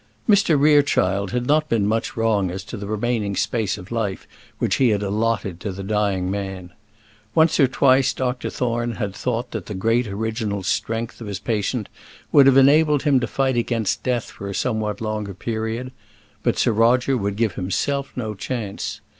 [0.27, 4.27] Mr Rerechild had not been much wrong as to the remaining space of life
[4.57, 6.71] which he had allotted to the dying man.
[7.35, 11.87] Once or twice Dr Thorne had thought that the great original strength of his patient
[12.31, 15.91] would have enabled him to fight against death for a somewhat longer period;
[16.41, 19.01] but Sir Roger would give himself no chance.